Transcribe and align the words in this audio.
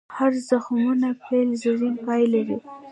هر 0.15 0.31
د 0.37 0.37
زخمتونو 0.49 1.07
پیل؛ 1.23 1.49
زرین 1.63 1.95
پای 2.05 2.23
لري. 2.33 2.57